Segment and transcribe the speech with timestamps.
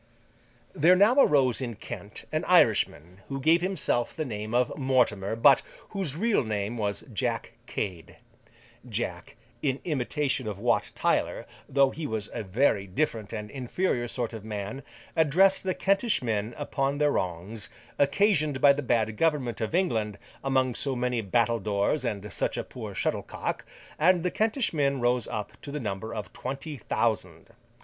[0.73, 5.61] There now arose in Kent an Irishman, who gave himself the name of Mortimer, but
[5.89, 8.17] whose real name was Jack Cade.
[8.89, 14.33] Jack, in imitation of Wat Tyler, though he was a very different and inferior sort
[14.33, 14.81] of man,
[15.15, 20.73] addressed the Kentish men upon their wrongs, occasioned by the bad government of England, among
[20.73, 23.63] so many battledores and such a poor shuttlecock;
[23.99, 27.51] and the Kentish men rose up to the number of twenty thousand.